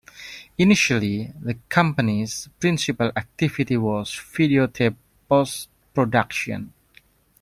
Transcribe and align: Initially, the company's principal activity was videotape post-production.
Initially, 0.57 1.31
the 1.39 1.53
company's 1.69 2.49
principal 2.59 3.11
activity 3.15 3.77
was 3.77 4.09
videotape 4.35 4.95
post-production. 5.29 6.73